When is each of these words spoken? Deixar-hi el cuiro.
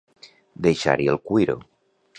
Deixar-hi 0.67 1.07
el 1.15 1.21
cuiro. 1.31 1.59